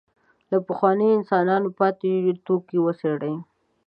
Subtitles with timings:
[0.51, 2.11] له پخوانیو انسانانو پاتې
[2.45, 3.35] توکي وڅېړي.